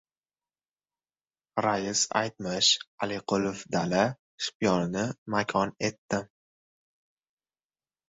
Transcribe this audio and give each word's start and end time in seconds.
Rais 1.65 2.01
aytmish 2.21 2.71
Aliqulov 3.07 3.63
dala 3.77 4.01
shiyponini 4.47 5.05
makon 5.37 5.79
etdim. 5.91 6.25